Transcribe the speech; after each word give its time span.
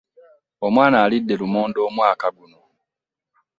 Omwana 0.65 0.97
alidde 1.05 1.33
lumonde 1.39 1.79
omwaka 1.87 2.27
guno! 2.35 2.59